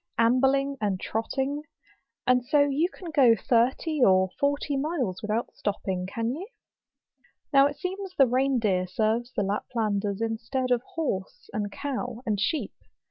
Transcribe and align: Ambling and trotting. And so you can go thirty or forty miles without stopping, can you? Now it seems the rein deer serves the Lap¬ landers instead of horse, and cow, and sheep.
Ambling 0.17 0.77
and 0.81 0.99
trotting. 0.99 1.61
And 2.25 2.43
so 2.43 2.61
you 2.61 2.89
can 2.89 3.11
go 3.11 3.35
thirty 3.35 4.01
or 4.03 4.29
forty 4.39 4.75
miles 4.75 5.21
without 5.21 5.53
stopping, 5.53 6.07
can 6.07 6.31
you? 6.33 6.47
Now 7.53 7.67
it 7.67 7.77
seems 7.77 8.15
the 8.17 8.25
rein 8.25 8.57
deer 8.57 8.87
serves 8.87 9.31
the 9.35 9.43
Lap¬ 9.43 9.65
landers 9.75 10.19
instead 10.19 10.71
of 10.71 10.81
horse, 10.95 11.51
and 11.53 11.71
cow, 11.71 12.23
and 12.25 12.39
sheep. 12.39 12.73